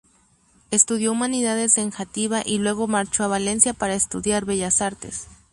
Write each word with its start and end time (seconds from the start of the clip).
Estudió 0.71 1.11
Humanidades 1.11 1.77
en 1.77 1.91
Játiva 1.91 2.41
y 2.43 2.57
luego 2.57 2.87
marchó 2.87 3.23
a 3.23 3.27
Valencia 3.27 3.73
para 3.73 3.93
estudiar 3.93 4.45
Bellas 4.45 4.81
Artes. 4.81 5.27